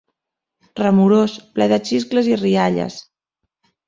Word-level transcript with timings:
...remorós, 0.81 1.35
ple 1.57 1.67
de 1.71 1.79
xiscles 1.89 2.31
i 2.31 2.39
rialles 2.39 2.97